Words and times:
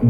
Je 0.00 0.06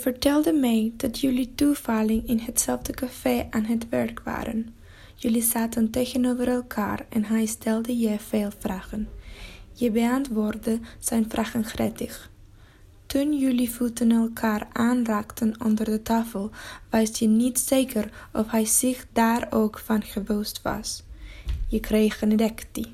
vertelde 0.00 0.52
mij 0.52 0.92
dat 0.96 1.20
jullie 1.20 1.54
toevallig 1.54 2.24
in 2.24 2.38
hetzelfde 2.38 2.92
café 2.92 3.46
aan 3.50 3.64
het 3.64 3.88
werk 3.88 4.20
waren. 4.24 4.74
Jullie 5.14 5.42
zaten 5.42 5.90
tegenover 5.90 6.48
elkaar 6.48 7.06
en 7.08 7.24
hij 7.24 7.46
stelde 7.46 7.98
je 7.98 8.18
veel 8.18 8.50
vragen. 8.58 9.08
Je 9.72 9.90
beantwoordde 9.90 10.80
zijn 10.98 11.24
vragen 11.28 11.64
gretig. 11.64 12.30
Toen 13.06 13.38
jullie 13.38 13.70
voeten 13.70 14.10
elkaar 14.10 14.68
aanraakten 14.72 15.54
onder 15.64 15.84
de 15.84 16.02
tafel, 16.02 16.50
was 16.90 17.18
je 17.18 17.26
niet 17.26 17.58
zeker 17.58 18.10
of 18.32 18.50
hij 18.50 18.64
zich 18.64 19.06
daar 19.12 19.46
ook 19.50 19.78
van 19.78 20.02
gewoost 20.02 20.62
was. 20.62 21.02
Je 21.72 21.80
kreeg 21.80 22.22
een 22.22 22.32
erectie. 22.32 22.92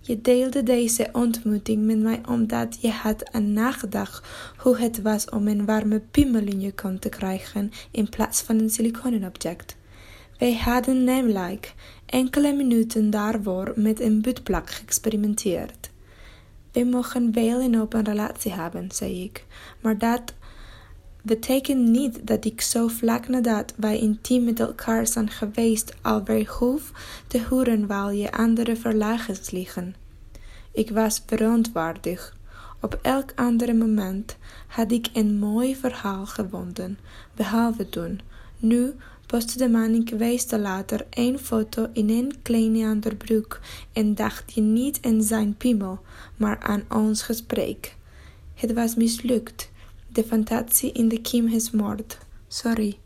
Je 0.00 0.20
deelde 0.20 0.62
deze 0.62 1.08
ontmoeting 1.12 1.84
met 1.84 1.98
mij 1.98 2.20
omdat 2.28 2.78
je 2.80 2.90
had 2.90 3.32
aan 3.32 3.52
nagedacht 3.52 4.28
hoe 4.56 4.78
het 4.78 5.02
was 5.02 5.28
om 5.28 5.48
een 5.48 5.64
warme 5.64 6.00
piemel 6.10 6.42
in 6.42 6.72
te 6.98 7.08
krijgen 7.08 7.72
in 7.90 8.08
plaats 8.08 8.40
van 8.40 8.58
een 8.58 8.70
siliconen 8.70 9.24
object. 9.24 9.76
Wij 10.38 10.54
hadden 10.54 11.04
namelijk 11.04 11.74
enkele 12.06 12.52
minuten 12.52 13.10
daarvoor 13.10 13.72
met 13.76 14.00
een 14.00 14.20
buttplak 14.20 14.70
geëxperimenteerd. 14.70 15.90
We 16.72 16.84
mogen 16.84 17.32
wel 17.32 17.60
een 17.60 17.80
open 17.80 18.04
relatie 18.04 18.52
hebben, 18.52 18.90
zei 18.92 19.24
ik, 19.24 19.44
maar 19.80 19.98
dat 19.98 20.34
betekent 21.22 21.88
niet 21.88 22.26
dat 22.26 22.44
ik 22.44 22.60
zo 22.60 22.88
vlak 22.88 23.28
nadat 23.28 23.74
wij 23.76 23.98
intiem 23.98 24.44
met 24.44 24.60
elkaar 24.60 25.06
zijn 25.06 25.30
geweest 25.30 25.94
alweer 26.02 26.48
hoef 26.48 26.92
te 27.26 27.42
horen 27.48 27.86
waar 27.86 28.14
je 28.14 28.32
andere 28.32 28.76
verlagens 28.76 29.50
liggen. 29.50 29.94
Ik 30.72 30.90
was 30.90 31.22
verontwaardigd. 31.26 32.32
Op 32.80 32.98
elk 33.02 33.32
ander 33.34 33.76
moment 33.76 34.36
had 34.66 34.92
ik 34.92 35.08
een 35.12 35.38
mooi 35.38 35.76
verhaal 35.76 36.26
gevonden, 36.26 36.98
behalve 37.34 37.88
toen. 37.88 38.20
Nu 38.58 38.94
postte 39.26 39.58
de 39.58 39.68
man 39.68 39.94
in 39.94 40.18
weken 40.18 40.60
later 40.60 41.06
een 41.10 41.38
foto 41.38 41.88
in 41.92 42.10
een 42.10 42.34
kleine 42.42 42.90
onderbroek 42.90 43.60
en 43.92 44.14
dacht 44.14 44.52
je 44.52 44.60
niet 44.60 44.98
aan 45.02 45.22
zijn 45.22 45.56
piemel, 45.56 45.98
maar 46.36 46.58
aan 46.58 46.82
ons 46.88 47.22
gesprek. 47.22 47.96
Het 48.54 48.72
was 48.72 48.94
mislukt. 48.94 49.69
The 50.12 50.22
fantasy 50.22 50.88
in 50.88 51.08
the 51.08 51.18
Kim 51.18 51.48
has 51.48 51.72
mort. 51.72 52.16
Sorry. 52.48 52.98